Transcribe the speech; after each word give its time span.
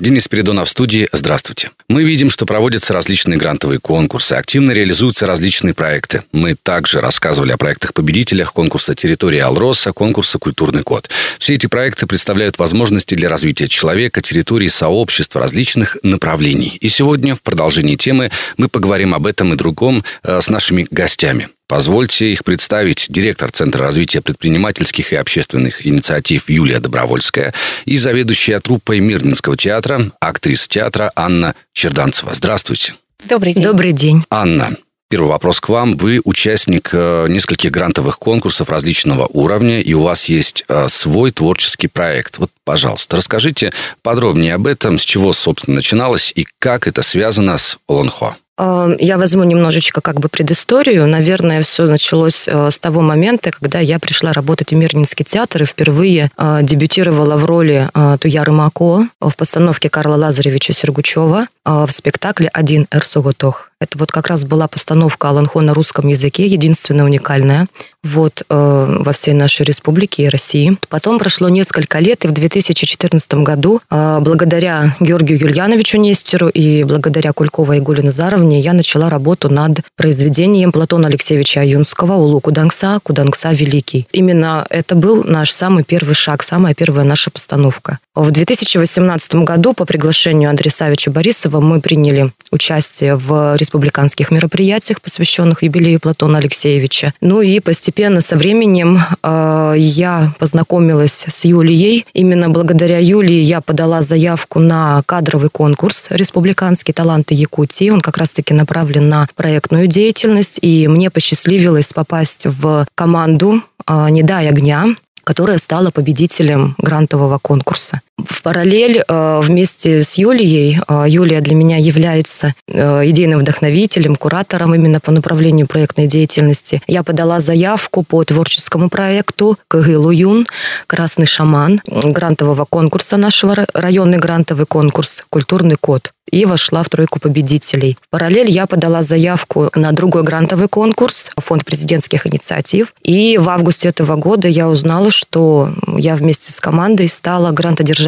Денис 0.00 0.28
Передонов 0.28 0.68
в 0.68 0.70
студии. 0.70 1.08
Здравствуйте. 1.10 1.72
Мы 1.88 2.04
видим, 2.04 2.30
что 2.30 2.46
проводятся 2.46 2.92
различные 2.92 3.36
грантовые 3.36 3.80
конкурсы, 3.80 4.34
активно 4.34 4.70
реализуются 4.70 5.26
различные 5.26 5.74
проекты. 5.74 6.22
Мы 6.30 6.54
также 6.54 7.00
рассказывали 7.00 7.50
о 7.50 7.56
проектах-победителях 7.56 8.52
конкурса 8.52 8.94
«Территория 8.94 9.42
Алроса», 9.42 9.92
конкурса 9.92 10.38
«Культурный 10.38 10.84
код». 10.84 11.10
Все 11.40 11.54
эти 11.54 11.66
проекты 11.66 12.06
представляют 12.06 12.58
возможности 12.58 13.16
для 13.16 13.28
развития 13.28 13.66
человека, 13.66 14.22
территории, 14.22 14.68
сообщества 14.68 15.40
различных 15.40 15.96
направлений. 16.04 16.78
И 16.80 16.88
сегодня 16.88 17.34
в 17.34 17.42
продолжении 17.42 17.96
темы 17.96 18.30
мы 18.56 18.68
поговорим 18.68 19.14
об 19.14 19.26
этом 19.26 19.54
и 19.54 19.56
другом 19.56 20.04
э, 20.22 20.40
с 20.40 20.48
нашими 20.48 20.86
гостями. 20.92 21.48
Позвольте 21.68 22.32
их 22.32 22.44
представить. 22.44 23.06
Директор 23.10 23.52
Центра 23.52 23.84
развития 23.84 24.22
предпринимательских 24.22 25.12
и 25.12 25.16
общественных 25.16 25.86
инициатив 25.86 26.48
Юлия 26.48 26.80
Добровольская 26.80 27.52
и 27.84 27.98
заведующая 27.98 28.58
труппой 28.58 29.00
Мирнинского 29.00 29.56
театра, 29.56 30.10
актриса 30.18 30.68
театра 30.68 31.12
Анна 31.14 31.54
Черданцева. 31.74 32.32
Здравствуйте. 32.32 32.94
Добрый 33.28 33.52
день. 33.52 33.62
Добрый 33.62 33.92
день. 33.92 34.24
Анна, 34.30 34.76
Первый 35.10 35.28
вопрос 35.28 35.58
к 35.60 35.70
вам. 35.70 35.96
Вы 35.96 36.20
участник 36.22 36.90
э, 36.92 37.28
нескольких 37.30 37.70
грантовых 37.70 38.18
конкурсов 38.18 38.68
различного 38.68 39.26
уровня, 39.26 39.80
и 39.80 39.94
у 39.94 40.02
вас 40.02 40.26
есть 40.26 40.64
э, 40.68 40.86
свой 40.90 41.30
творческий 41.30 41.88
проект. 41.88 42.36
Вот, 42.36 42.50
пожалуйста, 42.64 43.16
расскажите 43.16 43.72
подробнее 44.02 44.52
об 44.52 44.66
этом, 44.66 44.98
с 44.98 45.02
чего, 45.02 45.32
собственно, 45.32 45.76
начиналось 45.76 46.30
и 46.36 46.46
как 46.58 46.86
это 46.86 47.00
связано 47.00 47.56
с 47.56 47.78
Олонхо. 47.88 48.36
Я 48.58 49.18
возьму 49.18 49.44
немножечко 49.44 50.00
как 50.00 50.18
бы 50.18 50.28
предысторию. 50.28 51.06
Наверное, 51.06 51.62
все 51.62 51.84
началось 51.84 52.48
э, 52.48 52.70
с 52.70 52.78
того 52.80 53.02
момента, 53.02 53.52
когда 53.52 53.78
я 53.78 54.00
пришла 54.00 54.32
работать 54.32 54.72
в 54.72 54.74
Мирнинский 54.74 55.24
театр 55.24 55.62
и 55.62 55.66
впервые 55.66 56.30
э, 56.36 56.58
дебютировала 56.62 57.36
в 57.36 57.44
роли 57.44 57.88
э, 57.94 58.16
Туяры 58.20 58.50
Мако 58.50 59.06
в 59.20 59.36
постановке 59.36 59.88
Карла 59.88 60.16
Лазаревича 60.16 60.72
Сергучева 60.72 61.46
в 61.64 61.90
спектакле 61.90 62.48
«Один 62.52 62.86
Эрсуготох». 62.90 63.67
Это 63.80 63.96
вот 63.96 64.10
как 64.10 64.26
раз 64.26 64.44
была 64.44 64.66
постановка 64.66 65.28
Аланхо 65.28 65.60
на 65.60 65.72
русском 65.72 66.08
языке, 66.08 66.46
единственная 66.46 67.04
уникальная 67.04 67.68
вот, 68.02 68.42
э, 68.48 68.96
во 69.00 69.12
всей 69.12 69.34
нашей 69.34 69.64
республике 69.64 70.24
и 70.24 70.28
России. 70.28 70.76
Потом 70.88 71.18
прошло 71.18 71.48
несколько 71.48 71.98
лет, 71.98 72.24
и 72.24 72.28
в 72.28 72.32
2014 72.32 73.42
году, 73.42 73.80
э, 73.90 74.18
благодаря 74.20 74.96
Георгию 75.00 75.38
Юльяновичу 75.38 75.98
Нестеру 75.98 76.48
и 76.48 76.84
благодаря 76.84 77.32
Кульковой 77.32 77.78
и 77.78 77.80
Гуле 77.80 78.02
Назаровне, 78.02 78.60
я 78.60 78.72
начала 78.72 79.10
работу 79.10 79.48
над 79.48 79.80
произведением 79.96 80.72
Платона 80.72 81.08
Алексеевича 81.08 81.60
Аюнского 81.60 82.14
«Улу 82.14 82.40
Кудангса, 82.40 82.98
Кудангса 83.02 83.52
Великий». 83.52 84.06
Именно 84.12 84.66
это 84.70 84.94
был 84.94 85.24
наш 85.24 85.50
самый 85.50 85.84
первый 85.84 86.14
шаг, 86.14 86.42
самая 86.42 86.74
первая 86.74 87.04
наша 87.04 87.30
постановка. 87.30 87.98
В 88.14 88.30
2018 88.30 89.44
году 89.44 89.74
по 89.74 89.84
приглашению 89.84 90.50
Андрея 90.50 90.72
Савича 90.72 91.10
Борисова 91.10 91.60
мы 91.60 91.80
приняли 91.80 92.32
участие 92.50 93.16
в 93.16 93.54
республиканских 93.68 94.30
мероприятиях, 94.30 95.02
посвященных 95.02 95.62
юбилею 95.62 96.00
Платона 96.00 96.38
Алексеевича. 96.38 97.12
Ну 97.20 97.42
и 97.42 97.60
постепенно 97.60 98.20
со 98.22 98.36
временем 98.36 98.98
э, 99.22 99.74
я 99.76 100.32
познакомилась 100.38 101.24
с 101.28 101.44
Юлией. 101.44 102.06
Именно 102.14 102.48
благодаря 102.48 102.98
Юлии 102.98 103.42
я 103.42 103.60
подала 103.60 104.00
заявку 104.00 104.58
на 104.58 105.02
кадровый 105.04 105.50
конкурс 105.50 106.06
«Республиканские 106.08 106.94
таланты 106.94 107.34
Якутии». 107.34 107.90
Он 107.90 108.00
как 108.00 108.16
раз-таки 108.16 108.54
направлен 108.54 109.08
на 109.10 109.28
проектную 109.36 109.86
деятельность, 109.86 110.58
и 110.62 110.88
мне 110.88 111.10
посчастливилось 111.10 111.92
попасть 111.92 112.46
в 112.46 112.86
команду 112.94 113.62
э, 113.86 114.06
«Не 114.08 114.22
дай 114.22 114.48
огня», 114.48 114.86
которая 115.24 115.58
стала 115.58 115.90
победителем 115.90 116.74
грантового 116.78 117.38
конкурса. 117.38 118.00
В 118.26 118.42
параллель 118.42 119.04
э, 119.06 119.40
вместе 119.42 120.02
с 120.02 120.14
Юлией, 120.14 120.80
э, 120.88 121.04
Юлия 121.08 121.40
для 121.40 121.54
меня 121.54 121.76
является 121.76 122.54
э, 122.66 123.08
идейным 123.08 123.38
вдохновителем, 123.38 124.16
куратором 124.16 124.74
именно 124.74 124.98
по 124.98 125.12
направлению 125.12 125.68
проектной 125.68 126.08
деятельности. 126.08 126.82
Я 126.88 127.04
подала 127.04 127.38
заявку 127.38 128.02
по 128.02 128.24
творческому 128.24 128.88
проекту 128.88 129.56
КГЛУ 129.68 130.10
Юн 130.10 130.46
«Красный 130.88 131.26
шаман» 131.26 131.80
грантового 131.86 132.64
конкурса 132.64 133.16
нашего, 133.16 133.66
районный 133.72 134.18
грантовый 134.18 134.66
конкурс 134.66 135.22
«Культурный 135.30 135.76
код» 135.76 136.10
и 136.30 136.44
вошла 136.44 136.82
в 136.82 136.90
тройку 136.90 137.20
победителей. 137.20 137.96
В 138.02 138.10
параллель 138.10 138.50
я 138.50 138.66
подала 138.66 139.00
заявку 139.00 139.70
на 139.74 139.92
другой 139.92 140.24
грантовый 140.24 140.68
конкурс 140.68 141.30
Фонд 141.38 141.64
президентских 141.64 142.26
инициатив. 142.26 142.92
И 143.02 143.38
в 143.38 143.48
августе 143.48 143.88
этого 143.88 144.16
года 144.16 144.46
я 144.46 144.68
узнала, 144.68 145.10
что 145.10 145.70
я 145.86 146.16
вместе 146.16 146.52
с 146.52 146.60
командой 146.60 147.08
стала 147.08 147.50
грантодержателем 147.50 148.07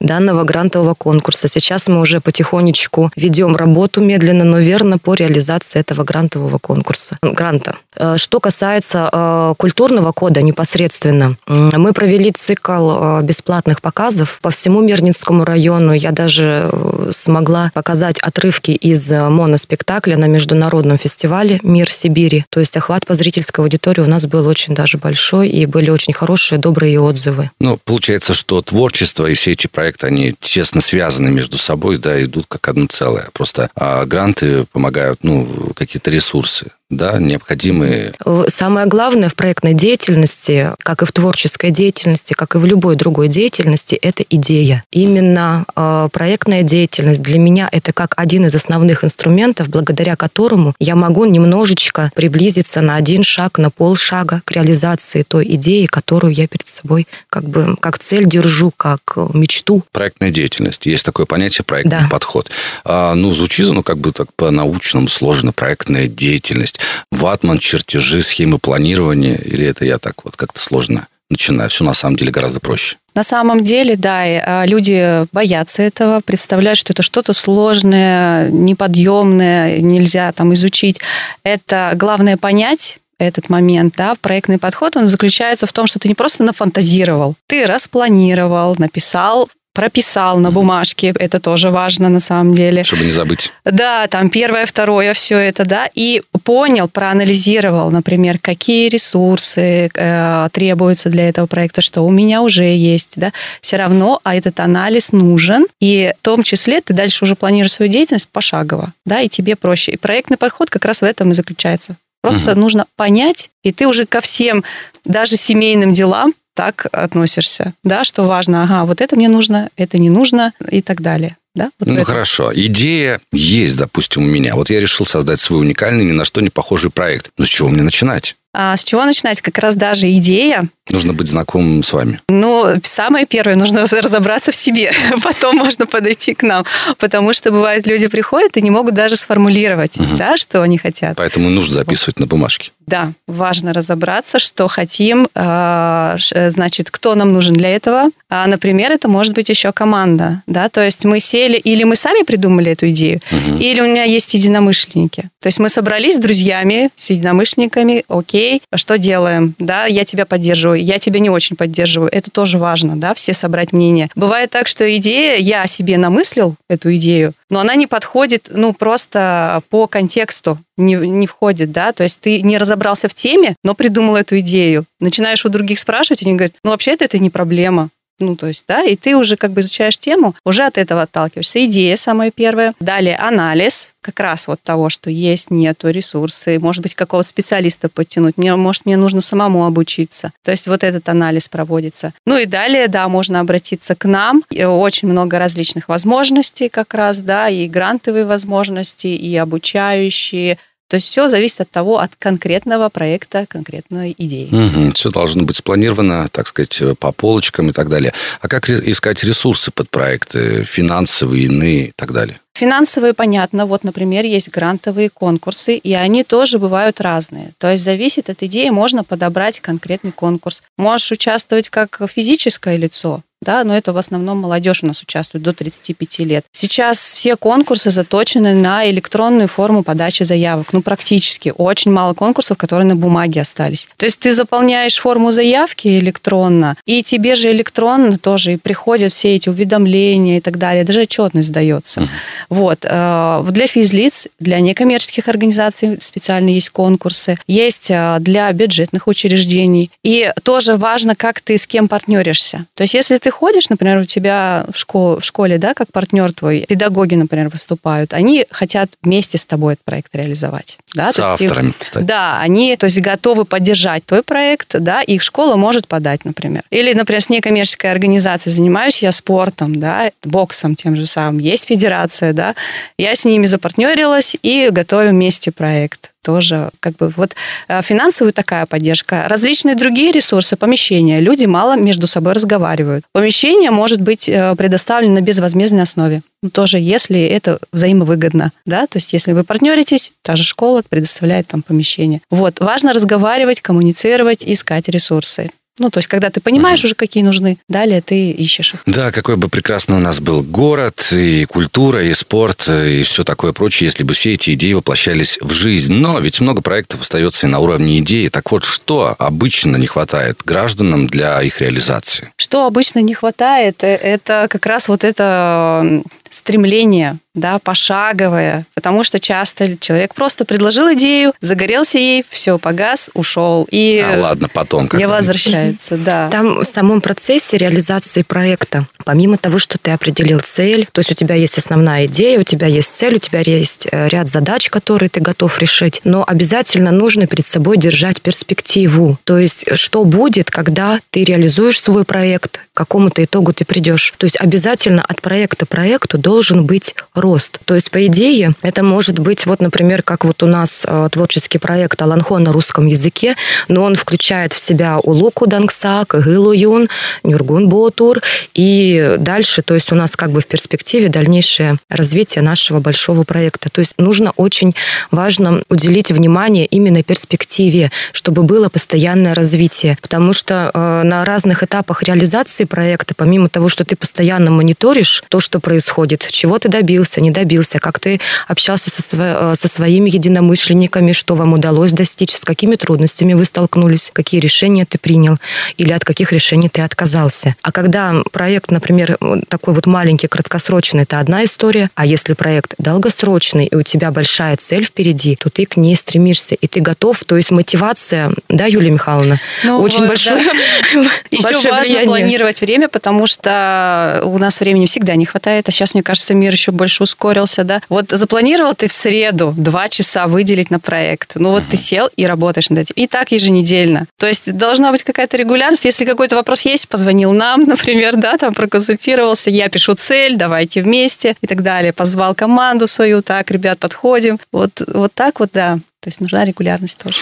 данного 0.00 0.44
грантового 0.44 0.94
конкурса. 0.94 1.48
Сейчас 1.48 1.88
мы 1.88 2.00
уже 2.00 2.20
потихонечку 2.20 3.10
ведем 3.16 3.56
работу 3.56 4.00
медленно, 4.00 4.44
но 4.44 4.58
верно 4.58 4.98
по 4.98 5.14
реализации 5.14 5.80
этого 5.80 6.04
грантового 6.04 6.58
конкурса, 6.58 7.18
гранта. 7.22 7.76
Э, 7.96 8.16
что 8.16 8.40
касается 8.40 9.08
э, 9.10 9.54
культурного 9.56 10.12
кода 10.12 10.42
непосредственно, 10.42 11.36
мы 11.46 11.92
провели 11.92 12.30
цикл 12.30 12.90
э, 12.90 13.22
бесплатных 13.22 13.80
показов 13.80 14.38
по 14.42 14.50
всему 14.50 14.80
Мирнинскому 14.80 15.44
району. 15.44 15.92
Я 15.92 16.12
даже 16.12 16.70
смогла 17.10 17.70
показать 17.74 18.18
отрывки 18.18 18.72
из 18.72 19.10
моноспектакля 19.10 20.16
на 20.16 20.26
международном 20.26 20.98
фестивале 20.98 21.60
«Мир 21.62 21.90
Сибири». 21.90 22.44
То 22.50 22.60
есть 22.60 22.76
охват 22.76 23.06
по 23.06 23.14
зрительской 23.14 23.64
аудитории 23.64 24.00
у 24.00 24.08
нас 24.08 24.26
был 24.26 24.46
очень 24.46 24.74
даже 24.74 24.98
большой, 24.98 25.48
и 25.48 25.66
были 25.66 25.90
очень 25.90 26.12
хорошие, 26.12 26.58
добрые 26.58 27.00
отзывы. 27.00 27.50
Ну, 27.60 27.78
получается, 27.84 28.34
что 28.34 28.60
творчество 28.62 29.26
и 29.26 29.34
все 29.34 29.52
эти 29.52 29.66
проекты, 29.66 30.06
они 30.06 30.34
тесно 30.40 30.80
связаны 30.80 31.30
между 31.30 31.58
собой, 31.58 31.98
да, 31.98 32.22
идут 32.22 32.46
как 32.48 32.68
одно 32.68 32.86
целое. 32.86 33.28
Просто 33.32 33.70
а 33.74 34.04
гранты 34.04 34.64
помогают, 34.72 35.20
ну, 35.22 35.72
какие-то 35.74 36.10
ресурсы 36.10 36.70
да, 36.88 37.18
необходимые. 37.18 38.12
Самое 38.46 38.86
главное 38.86 39.28
в 39.28 39.34
проектной 39.34 39.74
деятельности, 39.74 40.72
как 40.78 41.02
и 41.02 41.04
в 41.06 41.10
творческой 41.10 41.72
деятельности, 41.72 42.32
как 42.32 42.54
и 42.54 42.58
в 42.58 42.64
любой 42.64 42.94
другой 42.94 43.26
деятельности, 43.26 43.96
это 43.96 44.24
идея. 44.30 44.84
Именно 44.92 45.64
э, 45.74 46.08
проектная 46.12 46.62
деятельность 46.62 47.22
для 47.22 47.40
меня 47.40 47.68
это 47.72 47.92
как 47.92 48.14
один 48.16 48.46
из 48.46 48.54
основных 48.54 49.04
инструментов, 49.04 49.68
благодаря 49.68 50.14
которому 50.14 50.74
я 50.78 50.94
могу 50.94 51.24
немножечко 51.24 52.12
приблизиться 52.14 52.80
на 52.80 52.94
один 52.94 53.24
шаг, 53.24 53.58
на 53.58 53.70
полшага 53.70 54.42
к 54.44 54.52
реализации 54.52 55.24
той 55.24 55.44
идеи, 55.54 55.86
которую 55.86 56.34
я 56.34 56.46
перед 56.46 56.68
собой 56.68 57.08
как 57.28 57.48
бы 57.48 57.76
как 57.80 57.98
цель 57.98 58.26
держу, 58.26 58.72
как 58.76 59.00
мечту. 59.34 59.82
Проектная 59.90 60.30
деятельность. 60.30 60.86
Есть 60.86 61.04
такое 61.04 61.26
понятие 61.26 61.64
проектный 61.64 62.02
да. 62.02 62.08
подход. 62.08 62.48
А, 62.84 63.14
ну, 63.16 63.32
звучит, 63.32 63.66
ну, 63.66 63.82
как 63.82 63.98
бы 63.98 64.12
так 64.12 64.28
по-научному 64.36 65.08
сложно, 65.08 65.52
проектная 65.52 66.06
деятельность 66.06 66.75
есть 66.76 66.80
ватман, 67.10 67.58
чертежи, 67.58 68.22
схемы 68.22 68.58
планирования, 68.58 69.36
или 69.36 69.66
это 69.66 69.84
я 69.84 69.98
так 69.98 70.24
вот 70.24 70.36
как-то 70.36 70.60
сложно 70.60 71.06
начинаю? 71.30 71.70
Все 71.70 71.84
на 71.84 71.94
самом 71.94 72.16
деле 72.16 72.30
гораздо 72.30 72.60
проще. 72.60 72.96
На 73.14 73.22
самом 73.22 73.64
деле, 73.64 73.96
да, 73.96 74.22
а, 74.24 74.64
люди 74.66 75.26
боятся 75.32 75.82
этого, 75.82 76.20
представляют, 76.20 76.78
что 76.78 76.92
это 76.92 77.02
что-то 77.02 77.32
сложное, 77.32 78.50
неподъемное, 78.50 79.80
нельзя 79.80 80.32
там 80.32 80.52
изучить. 80.54 81.00
Это 81.42 81.92
главное 81.94 82.36
понять, 82.36 82.98
этот 83.18 83.48
момент, 83.48 83.94
да, 83.96 84.14
проектный 84.20 84.58
подход, 84.58 84.94
он 84.94 85.06
заключается 85.06 85.66
в 85.66 85.72
том, 85.72 85.86
что 85.86 85.98
ты 85.98 86.06
не 86.06 86.14
просто 86.14 86.44
нафантазировал, 86.44 87.34
ты 87.46 87.66
распланировал, 87.66 88.76
написал 88.78 89.48
прописал 89.76 90.38
на 90.38 90.50
бумажке, 90.50 91.12
это 91.18 91.38
тоже 91.38 91.68
важно 91.68 92.08
на 92.08 92.18
самом 92.18 92.54
деле. 92.54 92.82
Чтобы 92.82 93.04
не 93.04 93.10
забыть. 93.10 93.52
Да, 93.66 94.06
там 94.06 94.30
первое, 94.30 94.64
второе, 94.64 95.12
все 95.12 95.36
это, 95.36 95.66
да, 95.66 95.90
и 95.94 96.22
понял, 96.44 96.88
проанализировал, 96.88 97.90
например, 97.90 98.38
какие 98.38 98.88
ресурсы 98.88 99.90
э, 99.94 100.48
требуются 100.50 101.10
для 101.10 101.28
этого 101.28 101.44
проекта, 101.46 101.82
что 101.82 102.06
у 102.06 102.10
меня 102.10 102.40
уже 102.40 102.64
есть, 102.64 103.12
да, 103.16 103.32
все 103.60 103.76
равно, 103.76 104.18
а 104.24 104.34
этот 104.34 104.60
анализ 104.60 105.12
нужен, 105.12 105.66
и 105.78 106.14
в 106.22 106.24
том 106.24 106.42
числе 106.42 106.80
ты 106.80 106.94
дальше 106.94 107.26
уже 107.26 107.36
планируешь 107.36 107.74
свою 107.74 107.92
деятельность 107.92 108.28
пошагово, 108.28 108.94
да, 109.04 109.20
и 109.20 109.28
тебе 109.28 109.56
проще. 109.56 109.92
И 109.92 109.96
проектный 109.98 110.38
подход 110.38 110.70
как 110.70 110.86
раз 110.86 111.02
в 111.02 111.04
этом 111.04 111.32
и 111.32 111.34
заключается. 111.34 111.96
Просто 112.22 112.52
угу. 112.52 112.60
нужно 112.60 112.86
понять, 112.96 113.50
и 113.62 113.72
ты 113.72 113.86
уже 113.86 114.06
ко 114.06 114.22
всем, 114.22 114.64
даже 115.04 115.36
семейным 115.36 115.92
делам, 115.92 116.32
так 116.56 116.86
относишься, 116.90 117.74
да, 117.84 118.02
что 118.02 118.24
важно, 118.24 118.64
ага, 118.64 118.84
вот 118.86 119.00
это 119.00 119.14
мне 119.14 119.28
нужно, 119.28 119.68
это 119.76 119.98
не 119.98 120.10
нужно 120.10 120.52
и 120.70 120.82
так 120.82 121.02
далее. 121.02 121.36
Да? 121.54 121.70
Вот 121.78 121.88
ну 121.88 122.04
хорошо, 122.04 122.52
идея 122.54 123.20
есть, 123.32 123.78
допустим, 123.78 124.24
у 124.24 124.26
меня. 124.26 124.54
Вот 124.56 124.68
я 124.68 124.78
решил 124.78 125.06
создать 125.06 125.40
свой 125.40 125.60
уникальный, 125.60 126.04
ни 126.04 126.12
на 126.12 126.26
что 126.26 126.42
не 126.42 126.50
похожий 126.50 126.90
проект. 126.90 127.30
Ну 127.38 127.46
с 127.46 127.48
чего 127.48 127.68
мне 127.68 127.82
начинать? 127.82 128.36
А 128.52 128.76
с 128.76 128.84
чего 128.84 129.04
начинать? 129.04 129.40
Как 129.40 129.56
раз 129.58 129.74
даже 129.74 130.10
идея 130.16 130.68
Нужно 130.88 131.12
быть 131.12 131.28
знакомым 131.28 131.82
с 131.82 131.92
вами. 131.92 132.20
Ну, 132.28 132.80
самое 132.84 133.26
первое, 133.26 133.56
нужно 133.56 133.86
разобраться 133.90 134.52
в 134.52 134.56
себе. 134.56 134.92
Потом 135.22 135.56
можно 135.56 135.86
подойти 135.86 136.34
к 136.34 136.42
нам. 136.42 136.64
Потому 136.98 137.32
что 137.32 137.50
бывает, 137.50 137.86
люди 137.86 138.06
приходят 138.06 138.56
и 138.56 138.62
не 138.62 138.70
могут 138.70 138.94
даже 138.94 139.16
сформулировать, 139.16 139.98
угу. 139.98 140.16
да, 140.16 140.36
что 140.36 140.62
они 140.62 140.78
хотят. 140.78 141.16
Поэтому 141.16 141.50
нужно 141.50 141.74
записывать 141.74 142.20
на 142.20 142.26
бумажке. 142.26 142.70
Да, 142.86 143.12
важно 143.26 143.72
разобраться, 143.72 144.38
что 144.38 144.68
хотим, 144.68 145.26
а, 145.34 146.16
значит, 146.18 146.90
кто 146.92 147.16
нам 147.16 147.32
нужен 147.32 147.54
для 147.54 147.70
этого. 147.70 148.10
А, 148.30 148.46
например, 148.46 148.92
это 148.92 149.08
может 149.08 149.34
быть 149.34 149.48
еще 149.48 149.72
команда, 149.72 150.42
да, 150.46 150.68
то 150.68 150.84
есть 150.84 151.04
мы 151.04 151.18
сели, 151.18 151.56
или 151.56 151.82
мы 151.82 151.96
сами 151.96 152.22
придумали 152.22 152.72
эту 152.72 152.88
идею, 152.90 153.20
угу. 153.30 153.58
или 153.58 153.80
у 153.80 153.86
меня 153.86 154.04
есть 154.04 154.32
единомышленники. 154.34 155.30
То 155.40 155.48
есть 155.48 155.58
мы 155.58 155.68
собрались 155.68 156.16
с 156.16 156.20
друзьями, 156.20 156.90
с 156.94 157.10
единомышленниками, 157.10 158.04
окей, 158.08 158.62
что 158.74 158.98
делаем, 158.98 159.54
да, 159.58 159.86
я 159.86 160.04
тебя 160.04 160.24
поддерживаю, 160.24 160.75
я 160.80 160.98
тебя 160.98 161.20
не 161.20 161.30
очень 161.30 161.56
поддерживаю, 161.56 162.10
это 162.12 162.30
тоже 162.30 162.58
важно, 162.58 162.96
да, 162.96 163.14
все 163.14 163.32
собрать 163.32 163.72
мнение. 163.72 164.08
Бывает 164.14 164.50
так, 164.50 164.66
что 164.68 164.96
идея, 164.96 165.36
я 165.38 165.66
себе 165.66 165.98
намыслил 165.98 166.56
эту 166.68 166.94
идею, 166.96 167.32
но 167.50 167.60
она 167.60 167.74
не 167.74 167.86
подходит, 167.86 168.48
ну, 168.50 168.72
просто 168.72 169.62
по 169.70 169.86
контексту 169.86 170.58
не, 170.76 170.94
не 170.94 171.26
входит, 171.26 171.72
да, 171.72 171.92
то 171.92 172.02
есть 172.02 172.20
ты 172.20 172.42
не 172.42 172.58
разобрался 172.58 173.08
в 173.08 173.14
теме, 173.14 173.54
но 173.62 173.74
придумал 173.74 174.16
эту 174.16 174.38
идею. 174.40 174.84
Начинаешь 175.00 175.44
у 175.44 175.48
других 175.48 175.78
спрашивать, 175.78 176.22
они 176.22 176.34
говорят, 176.34 176.52
ну, 176.62 176.70
вообще-то 176.70 177.04
это 177.04 177.18
не 177.18 177.30
проблема. 177.30 177.88
Ну, 178.18 178.34
то 178.34 178.46
есть, 178.46 178.64
да, 178.66 178.82
и 178.82 178.96
ты 178.96 179.14
уже 179.16 179.36
как 179.36 179.52
бы 179.52 179.60
изучаешь 179.60 179.98
тему, 179.98 180.34
уже 180.44 180.64
от 180.64 180.78
этого 180.78 181.02
отталкиваешься. 181.02 181.64
Идея 181.66 181.96
самая 181.96 182.30
первая. 182.30 182.72
Далее 182.80 183.16
анализ 183.16 183.92
как 184.00 184.20
раз 184.20 184.46
вот 184.46 184.60
того, 184.62 184.88
что 184.88 185.10
есть, 185.10 185.50
нету, 185.50 185.90
ресурсы, 185.90 186.58
может 186.60 186.80
быть, 186.82 186.94
какого-то 186.94 187.28
специалиста 187.28 187.88
подтянуть, 187.88 188.38
мне, 188.38 188.54
может, 188.54 188.86
мне 188.86 188.96
нужно 188.96 189.20
самому 189.20 189.66
обучиться. 189.66 190.32
То 190.44 190.52
есть 190.52 190.68
вот 190.68 190.84
этот 190.84 191.08
анализ 191.08 191.48
проводится. 191.48 192.14
Ну 192.24 192.38
и 192.38 192.46
далее, 192.46 192.86
да, 192.86 193.08
можно 193.08 193.40
обратиться 193.40 193.96
к 193.96 194.04
нам. 194.04 194.44
Очень 194.50 195.08
много 195.08 195.38
различных 195.38 195.88
возможностей 195.88 196.68
как 196.68 196.94
раз, 196.94 197.18
да, 197.18 197.48
и 197.48 197.66
грантовые 197.66 198.24
возможности, 198.24 199.08
и 199.08 199.36
обучающие, 199.36 200.58
то 200.88 200.96
есть 200.96 201.08
все 201.08 201.28
зависит 201.28 201.60
от 201.62 201.70
того, 201.70 201.98
от 201.98 202.14
конкретного 202.16 202.88
проекта, 202.88 203.46
конкретной 203.48 204.14
идеи. 204.16 204.48
Угу. 204.52 204.92
Все 204.94 205.10
должно 205.10 205.42
быть 205.42 205.56
спланировано, 205.56 206.28
так 206.30 206.46
сказать, 206.46 206.80
по 206.98 207.12
полочкам 207.12 207.70
и 207.70 207.72
так 207.72 207.88
далее. 207.88 208.12
А 208.40 208.48
как 208.48 208.70
искать 208.70 209.24
ресурсы 209.24 209.70
под 209.70 209.90
проекты, 209.90 210.62
финансовые, 210.64 211.46
иные 211.46 211.88
и 211.88 211.92
так 211.96 212.12
далее? 212.12 212.40
Финансовые, 212.56 213.12
понятно. 213.12 213.66
Вот, 213.66 213.84
например, 213.84 214.24
есть 214.24 214.48
грантовые 214.48 215.10
конкурсы, 215.10 215.76
и 215.76 215.92
они 215.92 216.24
тоже 216.24 216.58
бывают 216.58 217.02
разные. 217.02 217.52
То 217.58 217.70
есть 217.70 217.84
зависит 217.84 218.30
от 218.30 218.42
идеи, 218.42 218.70
можно 218.70 219.04
подобрать 219.04 219.60
конкретный 219.60 220.12
конкурс. 220.12 220.62
Можешь 220.78 221.12
участвовать 221.12 221.68
как 221.68 222.00
физическое 222.14 222.76
лицо, 222.76 223.22
да, 223.42 223.64
но 223.64 223.76
это 223.76 223.92
в 223.92 223.98
основном 223.98 224.38
молодежь 224.38 224.82
у 224.82 224.86
нас 224.86 225.02
участвует 225.02 225.44
до 225.44 225.52
35 225.52 226.18
лет. 226.20 226.44
Сейчас 226.52 226.98
все 226.98 227.36
конкурсы 227.36 227.90
заточены 227.90 228.54
на 228.54 228.88
электронную 228.90 229.48
форму 229.48 229.82
подачи 229.82 230.22
заявок, 230.22 230.72
ну 230.72 230.82
практически. 230.82 231.52
Очень 231.56 231.92
мало 231.92 232.14
конкурсов, 232.14 232.56
которые 232.56 232.86
на 232.86 232.96
бумаге 232.96 233.42
остались. 233.42 233.88
То 233.96 234.06
есть 234.06 234.18
ты 234.18 234.32
заполняешь 234.32 234.96
форму 234.96 235.30
заявки 235.32 235.98
электронно, 235.98 236.76
и 236.86 237.02
тебе 237.02 237.36
же 237.36 237.50
электронно 237.52 238.18
тоже 238.18 238.54
и 238.54 238.56
приходят 238.56 239.12
все 239.12 239.34
эти 239.34 239.48
уведомления 239.48 240.38
и 240.38 240.40
так 240.40 240.58
далее, 240.58 240.84
даже 240.84 241.02
отчетность 241.02 241.52
дается. 241.52 242.08
Вот. 242.48 242.80
Э, 242.82 243.44
для 243.50 243.66
физлиц, 243.66 244.28
для 244.40 244.60
некоммерческих 244.60 245.28
организаций 245.28 245.98
специально 246.00 246.48
есть 246.48 246.70
конкурсы, 246.70 247.36
есть 247.46 247.90
э, 247.90 248.16
для 248.20 248.50
бюджетных 248.52 249.06
учреждений. 249.06 249.90
И 250.02 250.32
тоже 250.42 250.76
важно, 250.76 251.14
как 251.14 251.40
ты 251.40 251.58
с 251.58 251.66
кем 251.66 251.88
партнеришься. 251.88 252.66
То 252.74 252.82
есть 252.82 252.94
если 252.94 253.18
ты 253.18 253.30
ходишь, 253.36 253.68
например, 253.68 253.98
у 253.98 254.04
тебя 254.04 254.64
в, 254.72 254.78
школе, 254.78 255.20
в 255.20 255.24
школе, 255.24 255.58
да, 255.58 255.74
как 255.74 255.92
партнер 255.92 256.32
твой, 256.32 256.64
педагоги, 256.66 257.14
например, 257.14 257.48
выступают, 257.48 258.14
они 258.14 258.46
хотят 258.50 258.90
вместе 259.02 259.38
с 259.38 259.44
тобой 259.44 259.74
этот 259.74 259.84
проект 259.84 260.14
реализовать. 260.16 260.78
Да, 260.94 261.12
с 261.12 261.18
авторами, 261.18 261.66
есть, 261.66 261.78
кстати. 261.78 262.04
Да, 262.04 262.40
они 262.40 262.76
то 262.76 262.84
есть, 262.84 263.00
готовы 263.00 263.44
поддержать 263.44 264.04
твой 264.06 264.22
проект, 264.22 264.76
да, 264.78 265.02
их 265.02 265.22
школа 265.22 265.56
может 265.56 265.86
подать, 265.86 266.24
например. 266.24 266.62
Или, 266.70 266.94
например, 266.94 267.20
с 267.20 267.28
некоммерческой 267.28 267.90
организацией 267.92 268.54
занимаюсь 268.54 269.02
я 269.02 269.12
спортом, 269.12 269.78
да, 269.78 270.10
боксом 270.24 270.74
тем 270.74 270.96
же 270.96 271.04
самым. 271.06 271.38
Есть 271.38 271.66
федерация, 271.66 272.32
да, 272.32 272.54
я 272.98 273.14
с 273.14 273.24
ними 273.24 273.44
запартнерилась 273.46 274.36
и 274.42 274.68
готовим 274.70 275.10
вместе 275.10 275.52
проект 275.52 276.12
тоже 276.26 276.70
как 276.80 276.96
бы 276.96 277.12
вот 277.16 277.36
э, 277.68 277.80
финансовая 277.82 278.32
такая 278.32 278.66
поддержка. 278.66 279.26
Различные 279.28 279.76
другие 279.76 280.10
ресурсы, 280.10 280.56
помещения. 280.56 281.20
Люди 281.20 281.46
мало 281.46 281.76
между 281.76 282.08
собой 282.08 282.32
разговаривают. 282.32 283.04
Помещение 283.12 283.70
может 283.70 284.00
быть 284.00 284.28
э, 284.28 284.56
предоставлено 284.56 285.14
на 285.14 285.20
безвозмездной 285.20 285.82
основе. 285.82 286.22
Ну, 286.42 286.50
тоже, 286.50 286.78
если 286.78 287.20
это 287.20 287.60
взаимовыгодно, 287.72 288.50
да, 288.66 288.88
то 288.88 288.96
есть 288.96 289.12
если 289.12 289.32
вы 289.32 289.44
партнеритесь, 289.44 290.10
та 290.22 290.34
же 290.34 290.42
школа 290.42 290.82
предоставляет 290.88 291.46
там 291.46 291.62
помещение. 291.62 292.20
Вот, 292.28 292.58
важно 292.58 292.92
разговаривать, 292.92 293.60
коммуницировать, 293.60 294.44
искать 294.44 294.88
ресурсы. 294.88 295.50
Ну, 295.78 295.90
то 295.90 295.98
есть, 295.98 296.08
когда 296.08 296.30
ты 296.30 296.40
понимаешь 296.40 296.82
уже, 296.84 296.94
какие 296.94 297.22
нужны, 297.22 297.58
далее 297.68 298.00
ты 298.00 298.30
ищешь 298.30 298.74
их. 298.74 298.80
Да, 298.86 299.12
какой 299.12 299.36
бы 299.36 299.48
прекрасный 299.48 299.96
у 299.96 300.00
нас 300.00 300.20
был 300.20 300.42
город, 300.42 301.12
и 301.12 301.44
культура, 301.44 302.02
и 302.02 302.14
спорт, 302.14 302.68
и 302.68 303.02
все 303.02 303.24
такое 303.24 303.52
прочее, 303.52 303.86
если 303.86 304.02
бы 304.02 304.14
все 304.14 304.34
эти 304.34 304.54
идеи 304.54 304.72
воплощались 304.72 305.38
в 305.40 305.52
жизнь. 305.52 305.92
Но 305.92 306.18
ведь 306.18 306.40
много 306.40 306.62
проектов 306.62 307.02
остается 307.02 307.46
и 307.46 307.50
на 307.50 307.58
уровне 307.58 307.98
идеи. 307.98 308.28
Так 308.28 308.50
вот, 308.50 308.64
что 308.64 309.14
обычно 309.18 309.76
не 309.76 309.86
хватает 309.86 310.40
гражданам 310.44 311.06
для 311.06 311.42
их 311.42 311.60
реализации? 311.60 312.32
Что 312.36 312.66
обычно 312.66 313.00
не 313.00 313.14
хватает, 313.14 313.82
э, 313.84 313.96
это 313.96 314.46
как 314.48 314.64
раз 314.66 314.88
вот 314.88 315.04
это 315.04 316.02
стремление 316.30 317.18
да, 317.36 317.58
пошаговое, 317.58 318.64
потому 318.74 319.04
что 319.04 319.20
часто 319.20 319.76
человек 319.76 320.14
просто 320.14 320.44
предложил 320.44 320.92
идею, 320.94 321.32
загорелся 321.40 321.98
ей, 321.98 322.24
все, 322.30 322.58
погас, 322.58 323.10
ушел. 323.14 323.68
И 323.70 324.02
а, 324.04 324.18
ладно, 324.18 324.48
потом. 324.48 324.88
Не 324.94 325.06
возвращается, 325.06 325.96
да. 325.98 326.28
Там 326.30 326.60
в 326.60 326.64
самом 326.64 327.00
процессе 327.00 327.58
реализации 327.58 328.22
проекта, 328.22 328.86
помимо 329.04 329.36
того, 329.36 329.58
что 329.58 329.78
ты 329.78 329.90
определил 329.90 330.40
цель, 330.40 330.88
то 330.90 331.00
есть 331.00 331.12
у 331.12 331.14
тебя 331.14 331.34
есть 331.34 331.58
основная 331.58 332.06
идея, 332.06 332.40
у 332.40 332.42
тебя 332.42 332.66
есть 332.66 332.94
цель, 332.94 333.16
у 333.16 333.18
тебя 333.18 333.40
есть 333.40 333.86
э, 333.90 334.08
ряд 334.08 334.28
задач, 334.28 334.70
которые 334.70 335.10
ты 335.10 335.20
готов 335.20 335.58
решить, 335.60 336.00
но 336.04 336.24
обязательно 336.26 336.90
нужно 336.90 337.26
перед 337.26 337.46
собой 337.46 337.76
держать 337.76 338.22
перспективу. 338.22 339.18
То 339.24 339.38
есть 339.38 339.66
что 339.76 340.04
будет, 340.04 340.50
когда 340.50 341.00
ты 341.10 341.22
реализуешь 341.22 341.80
свой 341.80 342.04
проект, 342.04 342.60
к 342.72 342.76
какому-то 342.76 343.22
итогу 343.22 343.52
ты 343.52 343.64
придешь. 343.64 344.14
То 344.16 344.24
есть 344.24 344.36
обязательно 344.36 345.02
от 345.06 345.20
проекта 345.20 345.66
к 345.66 345.68
проекту 345.68 346.15
должен 346.18 346.64
быть 346.64 346.94
рост. 347.14 347.58
То 347.64 347.74
есть, 347.74 347.90
по 347.90 348.06
идее, 348.06 348.54
это 348.62 348.82
может 348.82 349.18
быть, 349.18 349.46
вот, 349.46 349.60
например, 349.60 350.02
как 350.02 350.24
вот 350.24 350.42
у 350.42 350.46
нас 350.46 350.84
э, 350.86 351.08
творческий 351.10 351.58
проект 351.58 352.00
Аланхо 352.02 352.38
на 352.38 352.52
русском 352.52 352.86
языке, 352.86 353.36
но 353.68 353.82
он 353.82 353.94
включает 353.94 354.52
в 354.52 354.58
себя 354.58 354.98
Улуку 354.98 355.46
Дангсак, 355.46 356.08
Гылу 356.08 356.52
Юн, 356.52 356.88
Нюргун 357.22 357.68
Ботур 357.68 358.20
и 358.54 359.16
дальше, 359.18 359.62
то 359.62 359.74
есть 359.74 359.92
у 359.92 359.94
нас 359.94 360.16
как 360.16 360.30
бы 360.30 360.40
в 360.40 360.46
перспективе 360.46 361.08
дальнейшее 361.08 361.78
развитие 361.88 362.42
нашего 362.42 362.80
большого 362.80 363.24
проекта. 363.24 363.68
То 363.70 363.80
есть 363.80 363.94
нужно 363.98 364.32
очень 364.36 364.74
важно 365.10 365.62
уделить 365.68 366.10
внимание 366.10 366.66
именно 366.66 367.02
перспективе, 367.02 367.90
чтобы 368.12 368.42
было 368.42 368.68
постоянное 368.68 369.34
развитие, 369.34 369.98
потому 370.00 370.32
что 370.32 370.70
э, 370.72 371.02
на 371.04 371.24
разных 371.24 371.62
этапах 371.62 372.02
реализации 372.02 372.64
проекта, 372.64 373.14
помимо 373.16 373.48
того, 373.48 373.68
что 373.68 373.84
ты 373.84 373.96
постоянно 373.96 374.50
мониторишь 374.50 375.24
то, 375.28 375.40
что 375.40 375.60
происходит, 375.60 376.05
чего 376.30 376.58
ты 376.58 376.68
добился, 376.68 377.20
не 377.20 377.30
добился, 377.30 377.78
как 377.78 377.98
ты 377.98 378.20
общался 378.48 378.90
со, 378.90 379.02
сво- 379.02 379.52
э, 379.52 379.54
со 379.56 379.68
своими 379.68 380.10
единомышленниками, 380.10 381.12
что 381.12 381.34
вам 381.34 381.52
удалось 381.52 381.92
достичь, 381.92 382.36
с 382.36 382.44
какими 382.44 382.76
трудностями 382.76 383.34
вы 383.34 383.44
столкнулись, 383.44 384.10
какие 384.12 384.40
решения 384.40 384.84
ты 384.86 384.98
принял 384.98 385.36
или 385.76 385.92
от 385.92 386.04
каких 386.04 386.32
решений 386.32 386.68
ты 386.68 386.82
отказался. 386.82 387.54
А 387.62 387.72
когда 387.72 388.14
проект, 388.32 388.70
например, 388.70 389.18
такой 389.48 389.74
вот 389.74 389.86
маленький, 389.86 390.28
краткосрочный, 390.28 391.02
это 391.02 391.18
одна 391.18 391.44
история, 391.44 391.90
а 391.94 392.06
если 392.06 392.34
проект 392.34 392.74
долгосрочный, 392.78 393.66
и 393.66 393.74
у 393.74 393.82
тебя 393.82 394.10
большая 394.10 394.56
цель 394.56 394.84
впереди, 394.84 395.36
то 395.36 395.50
ты 395.50 395.66
к 395.66 395.76
ней 395.76 395.96
стремишься, 395.96 396.54
и 396.54 396.66
ты 396.66 396.80
готов, 396.80 397.24
то 397.24 397.36
есть 397.36 397.50
мотивация, 397.50 398.32
да, 398.48 398.66
Юлия 398.66 398.90
Михайловна, 398.90 399.40
ну, 399.64 399.80
очень 399.80 400.00
вот, 400.00 400.08
большое, 400.08 400.44
да. 400.44 401.10
Еще 401.30 401.70
важно 401.70 402.04
планировать 402.04 402.60
время, 402.60 402.88
потому 402.88 403.26
что 403.26 404.20
у 404.24 404.38
нас 404.38 404.60
времени 404.60 404.86
всегда 404.86 405.16
не 405.16 405.26
хватает, 405.26 405.68
а 405.68 405.72
сейчас, 405.72 405.94
мне 405.96 406.02
кажется, 406.02 406.34
мир 406.34 406.52
еще 406.52 406.72
больше 406.72 407.04
ускорился, 407.04 407.64
да. 407.64 407.80
Вот 407.88 408.10
запланировал 408.10 408.74
ты 408.74 408.86
в 408.86 408.92
среду 408.92 409.54
два 409.56 409.88
часа 409.88 410.26
выделить 410.26 410.70
на 410.70 410.78
проект. 410.78 411.36
Ну 411.36 411.52
вот 411.52 411.62
ты 411.70 411.78
сел 411.78 412.10
и 412.16 412.26
работаешь 412.26 412.68
над 412.68 412.80
этим. 412.80 412.92
И 412.96 413.06
так 413.06 413.32
еженедельно. 413.32 414.04
То 414.18 414.26
есть 414.26 414.52
должна 414.54 414.92
быть 414.92 415.02
какая-то 415.02 415.38
регулярность. 415.38 415.86
Если 415.86 416.04
какой-то 416.04 416.36
вопрос 416.36 416.66
есть, 416.66 416.86
позвонил 416.88 417.32
нам, 417.32 417.62
например, 417.66 418.16
да, 418.16 418.36
там 418.36 418.52
проконсультировался, 418.52 419.48
я 419.48 419.70
пишу 419.70 419.94
цель, 419.94 420.36
давайте 420.36 420.82
вместе 420.82 421.34
и 421.40 421.46
так 421.46 421.62
далее. 421.62 421.94
Позвал 421.94 422.34
команду 422.34 422.86
свою, 422.86 423.22
так, 423.22 423.50
ребят, 423.50 423.78
подходим. 423.78 424.38
Вот, 424.52 424.82
вот 424.86 425.14
так 425.14 425.40
вот, 425.40 425.48
да. 425.54 425.78
То 426.00 426.08
есть 426.08 426.20
нужна 426.20 426.44
регулярность 426.44 426.98
тоже. 426.98 427.16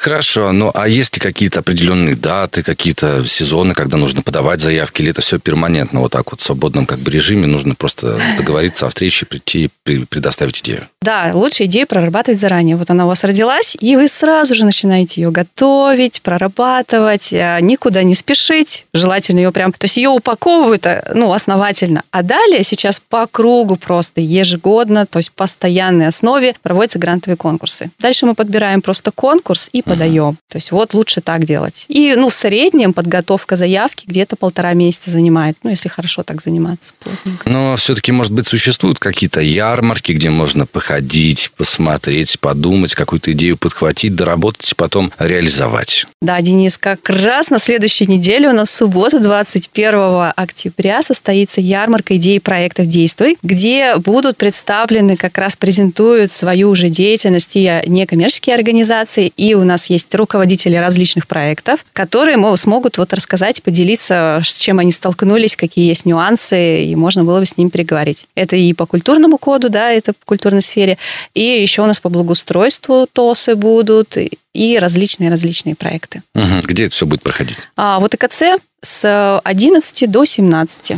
Хорошо, 0.00 0.52
ну 0.52 0.70
а 0.74 0.88
есть 0.88 1.14
ли 1.14 1.20
какие-то 1.20 1.60
определенные 1.60 2.14
даты, 2.14 2.62
какие-то 2.62 3.22
сезоны, 3.26 3.74
когда 3.74 3.98
нужно 3.98 4.22
подавать 4.22 4.58
заявки, 4.58 5.02
или 5.02 5.10
это 5.10 5.20
все 5.20 5.38
перманентно, 5.38 6.00
вот 6.00 6.12
так 6.12 6.30
вот 6.30 6.40
в 6.40 6.42
свободном 6.42 6.86
как 6.86 7.00
бы 7.00 7.10
режиме, 7.10 7.46
нужно 7.46 7.74
просто 7.74 8.18
договориться 8.38 8.86
о 8.86 8.88
встрече, 8.88 9.26
прийти 9.26 9.70
и 9.84 9.98
предоставить 10.06 10.62
идею? 10.62 10.88
Да, 11.02 11.30
лучше 11.34 11.64
идею 11.64 11.86
прорабатывать 11.86 12.40
заранее. 12.40 12.76
Вот 12.76 12.88
она 12.88 13.04
у 13.04 13.08
вас 13.08 13.24
родилась, 13.24 13.76
и 13.78 13.94
вы 13.96 14.08
сразу 14.08 14.54
же 14.54 14.64
начинаете 14.64 15.20
ее 15.20 15.30
готовить, 15.30 16.22
прорабатывать, 16.22 17.34
а, 17.34 17.60
никуда 17.60 18.02
не 18.02 18.14
спешить, 18.14 18.86
желательно 18.94 19.40
ее 19.40 19.52
прям... 19.52 19.72
То 19.72 19.84
есть 19.84 19.98
ее 19.98 20.08
упаковывают 20.08 20.86
э, 20.86 21.10
ну, 21.14 21.32
основательно. 21.32 22.04
А 22.10 22.22
далее 22.22 22.64
сейчас 22.64 23.02
по 23.06 23.26
кругу 23.26 23.76
просто 23.76 24.22
ежегодно, 24.22 25.04
то 25.04 25.18
есть 25.18 25.32
постоянной 25.32 26.06
основе 26.06 26.54
проводятся 26.62 26.98
грантовые 26.98 27.36
конкурсы. 27.36 27.90
Дальше 27.98 28.24
мы 28.24 28.34
подбираем 28.34 28.80
просто 28.80 29.10
конкурс 29.10 29.68
и 29.72 29.82
подаем. 29.90 30.36
То 30.48 30.56
есть 30.56 30.70
вот 30.70 30.94
лучше 30.94 31.20
так 31.20 31.44
делать. 31.44 31.84
И, 31.88 32.14
ну, 32.16 32.30
в 32.30 32.34
среднем 32.34 32.92
подготовка 32.92 33.56
заявки 33.56 34.04
где-то 34.06 34.36
полтора 34.36 34.72
месяца 34.72 35.10
занимает, 35.10 35.56
ну, 35.62 35.70
если 35.70 35.88
хорошо 35.88 36.22
так 36.22 36.42
заниматься 36.42 36.92
плотненько. 36.98 37.48
Но 37.48 37.76
все-таки, 37.76 38.12
может 38.12 38.32
быть, 38.32 38.46
существуют 38.46 38.98
какие-то 38.98 39.40
ярмарки, 39.40 40.12
где 40.12 40.30
можно 40.30 40.66
походить, 40.66 41.50
посмотреть, 41.56 42.38
подумать, 42.40 42.94
какую-то 42.94 43.32
идею 43.32 43.56
подхватить, 43.56 44.14
доработать 44.14 44.70
и 44.70 44.74
потом 44.74 45.12
реализовать. 45.18 46.06
Да, 46.22 46.40
Денис, 46.40 46.78
как 46.78 47.08
раз 47.08 47.50
на 47.50 47.58
следующей 47.58 48.06
неделе 48.06 48.48
у 48.48 48.52
нас 48.52 48.68
в 48.68 48.74
субботу, 48.74 49.20
21 49.20 50.32
октября, 50.36 51.02
состоится 51.02 51.60
ярмарка 51.60 52.16
идей 52.16 52.40
проектов 52.40 52.86
«Действуй», 52.86 53.38
где 53.42 53.96
будут 53.96 54.36
представлены, 54.36 55.16
как 55.16 55.38
раз 55.38 55.56
презентуют 55.56 56.32
свою 56.32 56.70
уже 56.70 56.88
деятельность 56.88 57.56
и 57.56 57.82
некоммерческие 57.86 58.54
организации, 58.54 59.32
и 59.36 59.54
у 59.54 59.64
нас 59.64 59.79
нас 59.80 59.88
есть 59.88 60.14
руководители 60.14 60.76
различных 60.76 61.26
проектов, 61.26 61.80
которые 61.94 62.36
смогут 62.56 62.98
вот 62.98 63.14
рассказать, 63.14 63.62
поделиться, 63.62 64.42
с 64.44 64.58
чем 64.58 64.78
они 64.78 64.92
столкнулись, 64.92 65.56
какие 65.56 65.88
есть 65.88 66.04
нюансы, 66.04 66.84
и 66.84 66.94
можно 66.96 67.24
было 67.24 67.40
бы 67.40 67.46
с 67.46 67.56
ними 67.56 67.70
переговорить. 67.70 68.26
Это 68.34 68.56
и 68.56 68.74
по 68.74 68.84
культурному 68.84 69.38
коду, 69.38 69.70
да, 69.70 69.90
это 69.90 70.12
по 70.12 70.26
культурной 70.26 70.60
сфере, 70.60 70.98
и 71.32 71.42
еще 71.42 71.82
у 71.82 71.86
нас 71.86 71.98
по 71.98 72.10
благоустройству 72.10 73.08
ТОСы 73.10 73.54
будут, 73.54 74.16
и 74.52 74.78
различные-различные 74.78 75.76
проекты. 75.76 76.22
Угу. 76.34 76.62
Где 76.64 76.84
это 76.84 76.94
все 76.94 77.06
будет 77.06 77.22
проходить? 77.22 77.56
А, 77.76 78.00
вот 78.00 78.14
ИКЦ 78.14 78.42
с 78.82 79.40
11 79.44 80.10
до 80.10 80.24
17. 80.24 80.92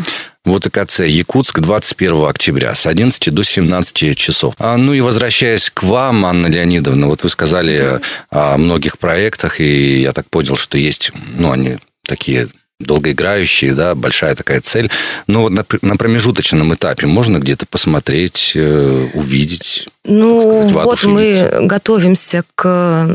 Вот 0.45 0.67
ИКЦ 0.67 1.01
Якутск 1.01 1.61
21 1.61 2.25
октября 2.25 2.75
с 2.75 2.87
11 2.87 3.33
до 3.33 3.45
17 3.45 4.17
часов. 4.17 4.55
А, 4.59 4.77
ну 4.77 4.93
и 4.93 5.01
возвращаясь 5.01 5.71
к 5.71 5.85
вам, 5.85 6.25
Анна 6.27 6.49
Леонидовна, 6.49 7.07
вот 7.07 7.23
вы 7.23 7.29
сказали 7.29 8.01
о 8.31 8.57
многих 8.57 8.99
проектах, 8.99 9.61
и 9.61 10.01
я 10.03 10.13
так 10.13 10.29
понял, 10.29 10.57
что 10.57 10.79
есть, 10.79 11.13
ну, 11.37 11.53
они 11.53 11.79
такие 12.05 12.49
долгоиграющие, 12.81 13.75
да, 13.75 13.95
большая 13.95 14.35
такая 14.35 14.61
цель. 14.61 14.91
Но 15.27 15.43
вот 15.43 15.53
на, 15.53 15.65
на 15.83 15.97
промежуточном 15.97 16.75
этапе 16.75 17.07
можно 17.07 17.39
где-то 17.39 17.67
посмотреть, 17.67 18.53
э, 18.55 19.09
увидеть? 19.15 19.89
Ну, 20.05 20.69
сказать, 20.69 20.85
вот 20.85 21.05
мы 21.05 21.59
готовимся 21.61 22.45
к 22.57 23.09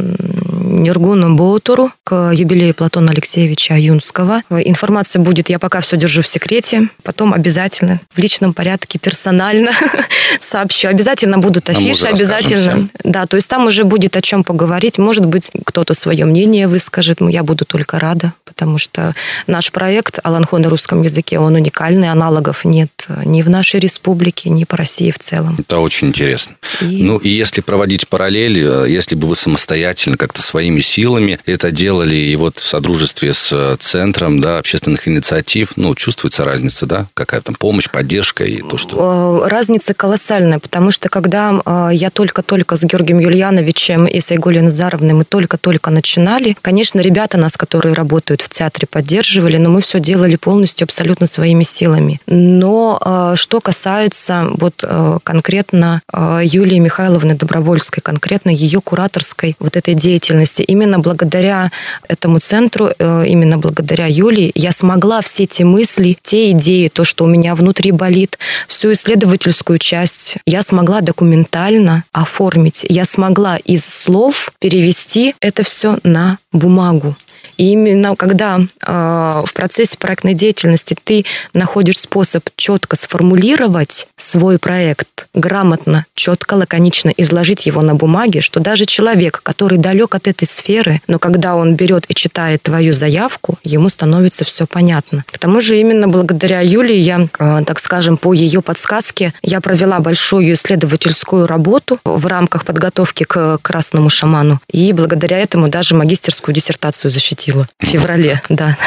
Нергуну 0.67 1.35
Боутуру, 1.35 1.91
к 2.03 2.31
юбилею 2.33 2.73
Платона 2.73 3.11
Алексеевича 3.11 3.75
Юнского. 3.75 4.43
Информация 4.49 5.21
будет, 5.21 5.49
я 5.49 5.59
пока 5.59 5.79
все 5.79 5.97
держу 5.97 6.21
в 6.21 6.27
секрете, 6.27 6.89
потом 7.03 7.33
обязательно 7.33 7.99
в 8.13 8.19
личном 8.19 8.53
порядке, 8.53 8.99
персонально 8.99 9.71
сообщу. 10.39 10.87
Обязательно 10.87 11.37
будут 11.37 11.69
афиши, 11.69 12.07
обязательно. 12.07 12.89
Да, 13.03 13.25
то 13.25 13.35
есть 13.35 13.49
там 13.49 13.65
уже 13.65 13.83
будет 13.83 14.15
о 14.17 14.21
чем 14.21 14.43
поговорить. 14.43 14.97
Может 14.97 15.25
быть, 15.25 15.51
кто-то 15.65 15.93
свое 15.93 16.25
мнение 16.25 16.67
выскажет, 16.67 17.19
я 17.21 17.43
буду 17.43 17.65
только 17.65 17.99
рада, 17.99 18.33
потому 18.45 18.77
что 18.77 19.13
наш 19.47 19.71
проект 19.71 20.19
«Аланхон 20.23 20.61
на 20.61 20.69
русском 20.69 21.01
языке», 21.01 21.39
он 21.39 21.55
уникальный, 21.55 22.11
аналогов 22.11 22.65
нет 22.65 22.89
ни 23.25 23.41
в 23.41 23.49
нашей 23.49 23.79
республике, 23.79 24.49
ни 24.49 24.63
по 24.63 24.77
России 24.77 25.11
в 25.11 25.19
целом. 25.19 25.55
Это 25.59 25.79
очень 25.79 26.09
интересно. 26.09 26.55
И... 26.81 27.03
Ну 27.03 27.17
и 27.17 27.29
если 27.29 27.61
проводить 27.61 28.07
параллель, 28.07 28.59
э, 28.59 28.85
если 28.89 29.15
бы 29.15 29.27
вы 29.27 29.35
самостоятельно 29.35 30.17
как-то 30.17 30.41
своими 30.57 30.79
силами 30.79 31.39
это 31.45 31.69
делали, 31.69 32.15
и 32.15 32.35
вот 32.35 32.57
в 32.57 32.65
содружестве 32.65 33.31
с 33.31 33.51
э, 33.53 33.75
центром 33.79 34.41
да, 34.41 34.57
общественных 34.57 35.07
инициатив, 35.07 35.73
ну, 35.75 35.93
чувствуется 35.93 36.43
разница, 36.43 36.87
да? 36.87 37.05
Какая 37.13 37.41
там 37.41 37.53
помощь, 37.53 37.87
поддержка 37.91 38.43
и 38.43 38.63
то, 38.63 38.77
что... 38.77 39.43
Э, 39.45 39.47
разница 39.47 39.93
колоссальная, 39.93 40.57
потому 40.57 40.89
что 40.89 41.09
когда 41.09 41.61
я 41.91 42.09
только-только 42.09 42.75
с 42.75 42.83
Георгием 42.83 43.19
Юльяновичем 43.19 44.07
и 44.07 44.19
с 44.19 44.31
Айголей 44.31 44.61
Назаровной 44.61 45.13
мы 45.13 45.25
только-только 45.25 45.91
начинали, 45.91 46.57
конечно, 46.59 47.01
ребята 47.01 47.37
нас, 47.37 47.55
которые 47.55 47.93
работают 47.93 48.41
в 48.41 48.49
театре, 48.49 48.87
поддерживали, 48.89 49.57
но 49.57 49.69
мы 49.69 49.81
все 49.81 49.99
делали 49.99 50.37
полностью 50.37 50.85
абсолютно 50.85 51.27
своими 51.27 51.63
силами. 51.63 52.19
Но 52.25 53.35
что 53.35 53.61
касается 53.61 54.47
вот 54.57 54.83
конкретно 55.23 56.01
Юлии 56.41 56.79
Михайловны 56.79 57.35
Добровольской, 57.35 58.01
конкретно 58.01 58.49
ее 58.49 58.81
кураторской 58.81 59.55
вот 59.59 59.75
этой 59.75 59.93
деятельности. 59.93 60.46
Именно 60.67 60.99
благодаря 60.99 61.71
этому 62.07 62.39
центру, 62.39 62.89
э, 62.97 63.25
именно 63.27 63.57
благодаря 63.57 64.07
Юлии 64.07 64.51
я 64.55 64.71
смогла 64.71 65.21
все 65.21 65.45
те 65.45 65.63
мысли, 65.63 66.17
те 66.21 66.51
идеи, 66.51 66.87
то, 66.87 67.03
что 67.03 67.25
у 67.25 67.27
меня 67.27 67.55
внутри 67.55 67.91
болит, 67.91 68.37
всю 68.67 68.93
исследовательскую 68.93 69.77
часть 69.77 70.37
я 70.45 70.63
смогла 70.63 71.01
документально 71.01 72.03
оформить. 72.11 72.85
Я 72.89 73.05
смогла 73.05 73.57
из 73.57 73.85
слов 73.85 74.51
перевести 74.59 75.35
это 75.41 75.63
все 75.63 75.97
на 76.03 76.37
бумагу. 76.51 77.15
И 77.57 77.71
именно 77.71 78.15
когда 78.15 78.59
э, 78.59 79.41
в 79.45 79.53
процессе 79.53 79.97
проектной 79.97 80.33
деятельности 80.33 80.95
ты 81.03 81.25
находишь 81.53 81.99
способ 81.99 82.43
четко 82.55 82.95
сформулировать 82.95 84.07
свой 84.15 84.59
проект, 84.59 85.27
грамотно, 85.33 86.05
четко, 86.15 86.53
лаконично 86.53 87.11
изложить 87.17 87.65
его 87.65 87.81
на 87.81 87.95
бумаге, 87.95 88.41
что 88.41 88.59
даже 88.59 88.85
человек, 88.85 89.41
который 89.43 89.77
далек 89.77 90.15
от 90.15 90.27
этой 90.27 90.47
сферы, 90.47 91.01
но 91.07 91.19
когда 91.19 91.55
он 91.55 91.75
берет 91.75 92.05
и 92.07 92.13
читает 92.13 92.63
твою 92.63 92.93
заявку, 92.93 93.57
ему 93.63 93.89
становится 93.89 94.45
все 94.45 94.65
понятно. 94.67 95.25
К 95.29 95.37
тому 95.37 95.59
же 95.59 95.79
именно 95.79 96.07
благодаря 96.07 96.61
Юлии 96.61 96.97
я, 96.97 97.27
э, 97.39 97.63
так 97.65 97.79
скажем, 97.79 98.17
по 98.17 98.33
ее 98.33 98.61
подсказке, 98.61 99.33
я 99.41 99.61
провела 99.61 99.99
большую 99.99 100.53
исследовательскую 100.53 101.47
работу 101.47 101.99
в 102.03 102.25
рамках 102.27 102.65
подготовки 102.65 103.23
к 103.23 103.57
красному 103.61 104.09
шаману. 104.09 104.59
И 104.71 104.93
благодаря 104.93 105.39
этому 105.39 105.69
даже 105.69 105.95
магистерскую 105.95 106.53
диссертацию 106.53 107.11
защитила 107.11 107.46
запустила 107.47 107.67
в 107.79 107.85
феврале, 107.85 108.41
да. 108.49 108.77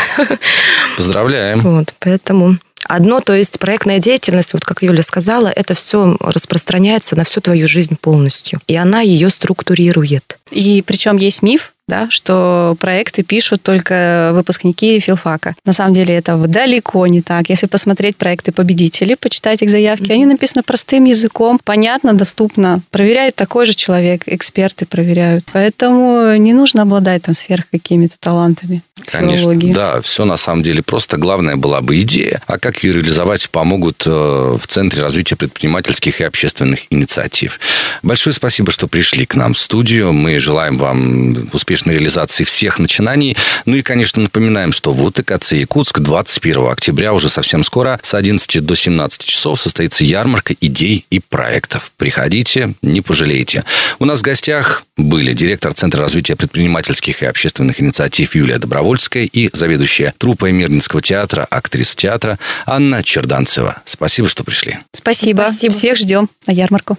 Поздравляем. 0.96 1.60
Вот, 1.60 1.94
поэтому 1.98 2.56
Одно, 2.88 3.20
то 3.20 3.34
есть 3.34 3.58
проектная 3.60 3.98
деятельность, 3.98 4.54
вот 4.54 4.64
как 4.64 4.82
Юля 4.82 5.02
сказала, 5.02 5.48
это 5.48 5.74
все 5.74 6.16
распространяется 6.18 7.14
на 7.14 7.24
всю 7.24 7.42
твою 7.42 7.68
жизнь 7.68 7.96
полностью. 8.00 8.58
И 8.66 8.74
она 8.74 9.00
ее 9.02 9.28
структурирует. 9.28 10.38
И 10.50 10.82
причем 10.84 11.18
есть 11.18 11.42
миф, 11.42 11.72
да, 11.90 12.06
что 12.08 12.76
проекты 12.78 13.22
пишут 13.22 13.62
только 13.62 14.30
выпускники 14.32 14.98
филфака. 15.00 15.56
На 15.64 15.72
самом 15.72 15.92
деле 15.92 16.14
это 16.14 16.36
далеко 16.36 17.06
не 17.08 17.20
так. 17.20 17.50
Если 17.50 17.66
посмотреть 17.66 18.16
проекты 18.16 18.52
победителей, 18.52 19.16
почитать 19.16 19.60
их 19.62 19.68
заявки, 19.68 20.04
mm-hmm. 20.04 20.14
они 20.14 20.26
написаны 20.26 20.62
простым 20.62 21.04
языком, 21.04 21.60
понятно, 21.62 22.14
доступно. 22.14 22.80
Проверяет 22.90 23.34
такой 23.34 23.66
же 23.66 23.74
человек, 23.74 24.22
эксперты 24.26 24.86
проверяют. 24.86 25.44
Поэтому 25.52 26.36
не 26.36 26.52
нужно 26.52 26.82
обладать 26.82 27.24
там 27.24 27.34
сверх 27.34 27.64
какими-то 27.70 28.16
талантами. 28.20 28.82
Конечно, 29.06 29.38
филологии. 29.38 29.72
да, 29.72 30.00
все 30.00 30.24
на 30.24 30.36
самом 30.36 30.62
деле 30.62 30.82
просто. 30.82 31.16
Главное 31.16 31.56
была 31.56 31.80
бы 31.80 31.98
идея, 32.00 32.42
а 32.46 32.58
как 32.58 32.84
ее 32.84 32.92
реализовать 32.92 33.50
помогут 33.50 34.04
э, 34.06 34.10
в 34.10 34.66
Центре 34.66 35.02
развития 35.02 35.36
предпринимательских 35.36 36.20
и 36.20 36.24
общественных 36.24 36.80
инициатив. 36.90 37.58
Большое 38.02 38.34
спасибо, 38.34 38.70
что 38.70 38.86
пришли 38.86 39.26
к 39.26 39.34
нам 39.34 39.54
в 39.54 39.58
студию. 39.58 40.12
Мы 40.12 40.38
желаем 40.38 40.78
вам 40.78 41.48
успешного 41.52 41.79
успешной 41.80 41.94
реализации 41.94 42.44
всех 42.44 42.78
начинаний. 42.78 43.36
Ну 43.64 43.76
и, 43.76 43.82
конечно, 43.82 44.22
напоминаем, 44.22 44.72
что 44.72 44.92
в 44.92 45.02
УТКЦ 45.02 45.52
Якутск 45.52 46.00
21 46.00 46.66
октября, 46.66 47.12
уже 47.12 47.28
совсем 47.28 47.64
скоро, 47.64 47.98
с 48.02 48.14
11 48.14 48.64
до 48.64 48.74
17 48.74 49.24
часов 49.24 49.60
состоится 49.60 50.04
ярмарка 50.04 50.54
идей 50.60 51.06
и 51.10 51.20
проектов. 51.20 51.92
Приходите, 51.96 52.74
не 52.82 53.00
пожалеете. 53.00 53.64
У 53.98 54.04
нас 54.04 54.20
в 54.20 54.22
гостях 54.22 54.84
были 54.96 55.32
директор 55.32 55.72
Центра 55.72 56.00
развития 56.00 56.36
предпринимательских 56.36 57.22
и 57.22 57.26
общественных 57.26 57.80
инициатив 57.80 58.34
Юлия 58.34 58.58
Добровольская 58.58 59.24
и 59.24 59.50
заведующая 59.52 60.12
труппой 60.18 60.52
Мирнинского 60.52 61.00
театра, 61.00 61.46
актриса 61.50 61.96
театра 61.96 62.38
Анна 62.66 63.02
Черданцева. 63.02 63.82
Спасибо, 63.84 64.28
что 64.28 64.44
пришли. 64.44 64.78
Спасибо. 64.92 65.46
Спасибо. 65.48 65.72
Всех 65.72 65.96
ждем 65.96 66.28
на 66.46 66.52
ярмарку. 66.52 66.98